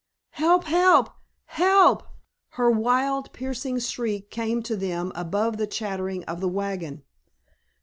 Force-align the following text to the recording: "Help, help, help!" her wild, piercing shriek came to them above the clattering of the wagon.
"Help, 0.31 0.63
help, 0.63 1.09
help!" 1.45 2.01
her 2.53 2.71
wild, 2.71 3.31
piercing 3.33 3.77
shriek 3.77 4.31
came 4.31 4.63
to 4.63 4.75
them 4.75 5.11
above 5.13 5.57
the 5.57 5.67
clattering 5.67 6.23
of 6.23 6.39
the 6.39 6.49
wagon. 6.49 7.03